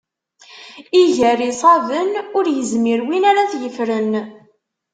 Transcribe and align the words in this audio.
Iger 1.01 1.39
iṣaben, 1.51 2.09
ur 2.37 2.45
izmir 2.59 2.99
win 3.07 3.23
ara 3.29 3.51
t-iffren. 3.51 4.11